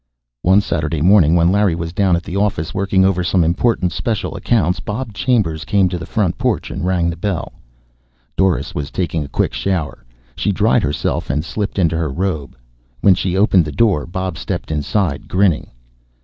[0.41, 4.35] One Saturday morning, when Larry was down at the office working over some important special
[4.35, 7.53] accounts, Bob Chambers came to the front porch and rang the bell.
[8.35, 10.03] Doris was taking a quick shower.
[10.35, 12.57] She dried herself and slipped into her robe.
[13.01, 15.69] When she opened the door Bob stepped inside, grinning.